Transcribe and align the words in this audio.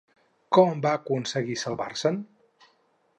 Com 0.57 0.79
va 0.85 0.93
aconseguir 1.01 1.59
salvar-se'n? 1.65 2.21